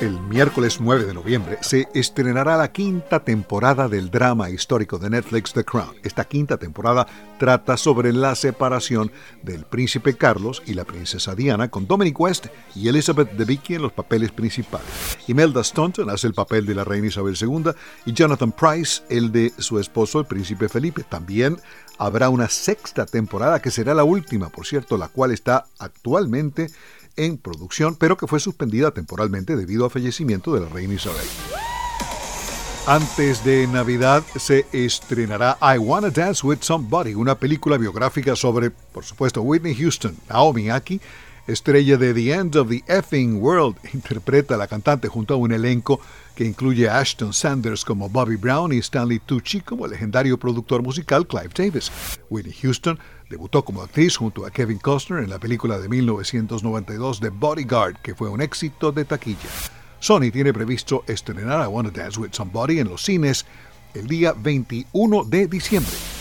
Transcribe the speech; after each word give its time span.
el 0.00 0.20
miércoles 0.20 0.78
9 0.80 1.04
de 1.04 1.14
noviembre, 1.14 1.58
se 1.62 1.88
estrenará 1.94 2.56
la 2.56 2.70
quinta 2.70 3.20
temporada 3.20 3.88
del 3.88 4.10
drama 4.10 4.50
histórico 4.50 4.98
de 4.98 5.08
Netflix 5.08 5.52
The 5.54 5.64
Crown. 5.64 5.94
Esta 6.02 6.24
quinta 6.24 6.58
temporada 6.58 7.06
trata 7.38 7.76
sobre 7.76 8.12
la 8.12 8.34
separación 8.34 9.10
del 9.42 9.64
príncipe 9.64 10.14
Carlos 10.14 10.62
y 10.66 10.74
la 10.74 10.84
princesa 10.84 11.34
Diana, 11.34 11.70
con 11.70 11.86
Dominic 11.86 12.18
West 12.20 12.46
y 12.74 12.88
Elizabeth 12.88 13.32
Debicki 13.32 13.76
en 13.76 13.82
los 13.82 13.92
papeles 13.92 14.32
principales. 14.32 14.86
Imelda 15.28 15.64
Staunton 15.64 16.10
hace 16.10 16.26
el 16.26 16.34
papel 16.34 16.66
de 16.66 16.74
la 16.74 16.84
reina 16.84 17.06
Isabel 17.06 17.36
II 17.40 17.70
y 18.04 18.12
Jonathan 18.12 18.52
Price 18.52 19.02
el 19.08 19.32
de 19.32 19.52
su 19.58 19.78
esposo, 19.78 20.20
el 20.20 20.26
príncipe 20.26 20.68
Felipe. 20.68 21.04
También 21.04 21.56
habrá 21.98 22.28
una 22.28 22.48
sexta 22.48 23.06
temporada 23.06 23.60
que 23.60 23.70
será 23.70 23.94
la 23.94 24.04
última, 24.04 24.50
por 24.50 24.66
cierto, 24.66 24.98
la 24.98 25.08
cual 25.08 25.30
está 25.30 25.66
actualmente 25.78 26.68
en 27.16 27.38
producción, 27.38 27.96
pero 27.96 28.16
que 28.16 28.26
fue 28.26 28.40
suspendida 28.40 28.90
temporalmente 28.90 29.56
debido 29.56 29.84
al 29.84 29.90
fallecimiento 29.90 30.54
de 30.54 30.60
la 30.60 30.68
reina 30.68 30.94
Isabel. 30.94 31.26
Antes 32.86 33.44
de 33.44 33.66
Navidad 33.66 34.22
se 34.38 34.64
estrenará 34.72 35.58
I 35.60 35.78
Wanna 35.78 36.10
Dance 36.10 36.46
with 36.46 36.58
Somebody, 36.60 37.14
una 37.14 37.36
película 37.36 37.78
biográfica 37.78 38.36
sobre, 38.36 38.70
por 38.70 39.04
supuesto, 39.04 39.42
Whitney 39.42 39.74
Houston. 39.74 40.16
Naomi 40.28 40.70
Aki, 40.70 41.00
estrella 41.46 41.96
de 41.96 42.12
The 42.12 42.32
End 42.32 42.56
of 42.56 42.68
the 42.68 42.82
Effing 42.86 43.40
World, 43.40 43.76
interpreta 43.92 44.54
a 44.54 44.58
la 44.58 44.66
cantante 44.66 45.08
junto 45.08 45.34
a 45.34 45.36
un 45.36 45.52
elenco 45.52 46.00
que 46.34 46.44
incluye 46.44 46.88
a 46.88 46.98
Ashton 46.98 47.32
Sanders 47.32 47.84
como 47.84 48.08
Bobby 48.08 48.36
Brown 48.36 48.72
y 48.72 48.78
Stanley 48.78 49.20
Tucci 49.20 49.60
como 49.60 49.86
el 49.86 49.92
legendario 49.92 50.38
productor 50.38 50.82
musical 50.82 51.26
Clive 51.26 51.50
Davis. 51.54 51.90
Whitney 52.28 52.54
Houston 52.62 52.98
Debutó 53.28 53.64
como 53.64 53.82
actriz 53.82 54.16
junto 54.16 54.46
a 54.46 54.50
Kevin 54.50 54.78
Costner 54.78 55.24
en 55.24 55.30
la 55.30 55.40
película 55.40 55.78
de 55.78 55.88
1992 55.88 57.20
The 57.20 57.30
Bodyguard, 57.30 57.96
que 58.00 58.14
fue 58.14 58.28
un 58.28 58.40
éxito 58.40 58.92
de 58.92 59.04
taquilla. 59.04 59.48
Sony 59.98 60.30
tiene 60.32 60.52
previsto 60.52 61.02
estrenar 61.08 61.64
I 61.64 61.66
Wanna 61.66 61.90
Dance 61.90 62.20
with 62.20 62.32
Somebody 62.32 62.78
en 62.78 62.88
los 62.88 63.02
cines 63.02 63.44
el 63.94 64.06
día 64.06 64.32
21 64.32 65.24
de 65.24 65.48
diciembre. 65.48 66.15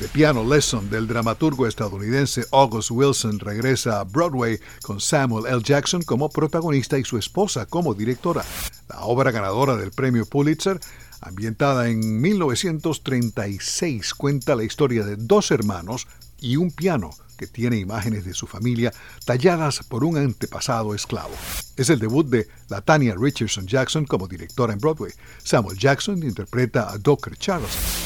The 0.00 0.08
Piano 0.08 0.42
Lesson 0.42 0.90
del 0.90 1.06
dramaturgo 1.06 1.68
estadounidense 1.68 2.44
August 2.50 2.90
Wilson 2.90 3.38
regresa 3.38 4.00
a 4.00 4.04
Broadway 4.04 4.58
con 4.82 5.00
Samuel 5.00 5.46
L. 5.46 5.62
Jackson 5.62 6.02
como 6.02 6.28
protagonista 6.28 6.98
y 6.98 7.04
su 7.04 7.16
esposa 7.16 7.66
como 7.66 7.94
directora. 7.94 8.44
La 8.88 9.02
obra 9.02 9.30
ganadora 9.30 9.76
del 9.76 9.92
premio 9.92 10.26
Pulitzer 10.26 10.80
ambientada 11.20 11.88
en 11.88 12.20
1936, 12.20 14.14
cuenta 14.14 14.56
la 14.56 14.64
historia 14.64 15.04
de 15.04 15.16
dos 15.16 15.50
hermanos 15.50 16.06
y 16.40 16.56
un 16.56 16.70
piano 16.70 17.10
que 17.38 17.46
tiene 17.46 17.78
imágenes 17.78 18.24
de 18.24 18.34
su 18.34 18.46
familia 18.46 18.92
talladas 19.24 19.80
por 19.88 20.04
un 20.04 20.18
antepasado 20.18 20.94
esclavo. 20.94 21.34
Es 21.76 21.88
el 21.88 21.98
debut 21.98 22.26
de 22.26 22.46
Latania 22.68 23.14
Richardson 23.18 23.66
Jackson 23.66 24.04
como 24.04 24.28
directora 24.28 24.72
en 24.72 24.80
Broadway. 24.80 25.12
Samuel 25.42 25.78
Jackson 25.78 26.22
interpreta 26.22 26.90
a 26.90 26.98
Docker 26.98 27.36
Charles. 27.36 28.03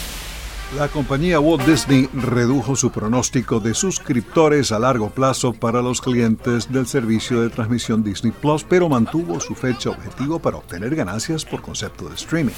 La 0.77 0.87
compañía 0.89 1.41
Walt 1.41 1.65
Disney 1.65 2.11
redujo 2.13 2.77
su 2.77 2.91
pronóstico 2.91 3.59
de 3.59 3.73
suscriptores 3.73 4.71
a 4.71 4.79
largo 4.79 5.09
plazo 5.09 5.55
para 5.55 5.81
los 5.81 6.03
clientes 6.03 6.71
del 6.71 6.87
servicio 6.87 7.41
de 7.41 7.49
transmisión 7.49 8.05
Disney 8.05 8.35
Plus, 8.39 8.65
pero 8.65 8.87
mantuvo 8.87 9.41
su 9.41 9.55
fecha 9.55 9.89
objetivo 9.89 10.39
para 10.39 10.59
obtener 10.59 10.95
ganancias 10.95 11.47
por 11.47 11.63
concepto 11.63 12.07
de 12.11 12.17
streaming. 12.17 12.53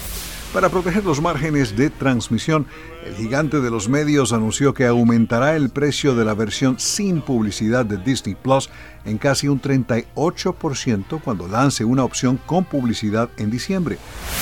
Para 0.53 0.67
proteger 0.67 1.05
los 1.05 1.21
márgenes 1.21 1.77
de 1.77 1.89
transmisión, 1.89 2.67
el 3.05 3.15
gigante 3.15 3.61
de 3.61 3.71
los 3.71 3.87
medios 3.87 4.33
anunció 4.33 4.73
que 4.73 4.87
aumentará 4.87 5.55
el 5.55 5.69
precio 5.69 6.13
de 6.13 6.25
la 6.25 6.33
versión 6.33 6.81
sin 6.81 7.21
publicidad 7.21 7.85
de 7.85 7.95
Disney 7.95 8.35
Plus 8.35 8.69
en 9.05 9.17
casi 9.19 9.47
un 9.47 9.61
38% 9.61 11.21
cuando 11.23 11.47
lance 11.47 11.85
una 11.85 12.03
opción 12.03 12.37
con 12.45 12.65
publicidad 12.65 13.29
en 13.37 13.49
diciembre. 13.49 13.97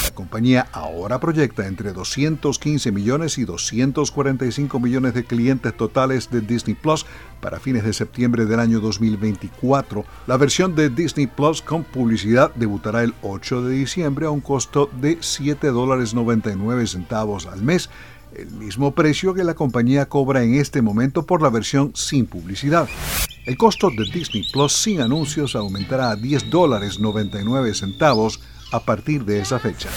La 0.10 0.16
compañía 0.16 0.68
ahora 0.72 1.20
proyecta 1.20 1.68
entre 1.68 1.94
215 1.94 2.92
millones 2.92 3.38
y 3.38 3.46
245 3.46 4.80
millones 4.80 5.14
de 5.14 5.24
clientes 5.24 5.78
totales 5.78 6.32
de 6.32 6.42
Disney 6.42 6.74
Plus 6.74 7.06
para 7.40 7.60
fines 7.60 7.84
de 7.84 7.94
septiembre 7.94 8.46
del 8.48 8.60
año 8.60 8.80
2024. 8.80 10.04
La 10.26 10.38
versión 10.38 10.74
de 10.74 10.90
Disney 10.90 11.28
Plus 11.28 11.62
con 11.62 11.84
publicidad 11.84 12.52
debutará 12.56 13.04
el 13.04 13.14
8 13.22 13.62
de 13.66 13.76
diciembre 13.76 14.26
a 14.26 14.32
un 14.32 14.42
costo 14.42 14.90
de 15.00 15.20
7 15.22 15.68
dólares 15.68 16.16
99 16.16 16.88
centavos 16.88 17.46
al 17.46 17.62
mes 17.62 17.92
el 18.36 18.50
mismo 18.52 18.94
precio 18.94 19.36
que 19.36 19.44
la 19.44 19.54
compañía 19.54 20.08
cobra 20.08 20.44
en 20.44 20.56
este 20.56 20.82
momento 20.82 21.26
por 21.28 21.42
la 21.42 21.50
versión 21.50 21.92
sin 21.96 22.26
publicidad. 22.26 22.88
El 23.46 23.58
costo 23.58 23.90
de 23.90 24.06
Disney 24.12 24.44
Plus 24.52 24.74
sin 24.74 25.02
anuncios 25.02 25.56
aumentará 25.56 26.12
a 26.12 26.16
10 26.16 26.50
dólares 26.50 27.00
99 27.00 27.74
centavos 27.76 28.40
a 28.72 28.80
partir 28.80 29.26
de 29.26 29.42
esa 29.42 29.60
fecha. 29.60 29.90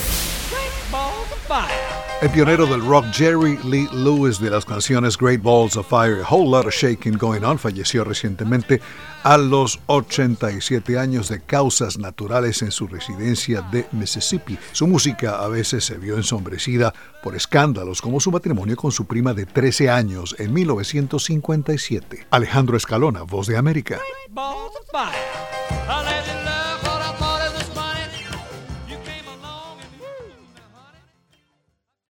El 2.22 2.30
pionero 2.30 2.66
del 2.66 2.86
rock 2.86 3.06
Jerry 3.12 3.58
Lee 3.64 3.88
Lewis 3.92 4.38
de 4.38 4.48
las 4.48 4.64
canciones 4.64 5.18
Great 5.18 5.42
Balls 5.42 5.76
of 5.76 5.88
Fire, 5.88 6.22
A 6.22 6.32
Whole 6.32 6.50
Lot 6.50 6.66
of 6.66 6.72
Shaking 6.72 7.18
Going 7.18 7.42
On 7.42 7.58
falleció 7.58 8.04
recientemente 8.04 8.80
a 9.24 9.36
los 9.36 9.80
87 9.86 11.00
años 11.00 11.28
de 11.28 11.40
causas 11.40 11.98
naturales 11.98 12.62
en 12.62 12.70
su 12.70 12.86
residencia 12.86 13.62
de 13.72 13.86
Mississippi. 13.90 14.56
Su 14.70 14.86
música 14.86 15.42
a 15.42 15.48
veces 15.48 15.84
se 15.84 15.98
vio 15.98 16.16
ensombrecida 16.16 16.94
por 17.24 17.34
escándalos 17.34 18.00
como 18.00 18.20
su 18.20 18.30
matrimonio 18.30 18.76
con 18.76 18.92
su 18.92 19.06
prima 19.06 19.34
de 19.34 19.44
13 19.44 19.90
años 19.90 20.36
en 20.38 20.52
1957. 20.52 22.28
Alejandro 22.30 22.76
Escalona, 22.76 23.22
Voz 23.22 23.48
de 23.48 23.56
América. 23.56 23.98